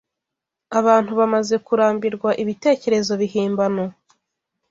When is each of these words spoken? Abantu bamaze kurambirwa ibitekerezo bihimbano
Abantu 0.79 1.11
bamaze 1.19 1.55
kurambirwa 1.65 2.29
ibitekerezo 2.43 3.11
bihimbano 3.21 3.83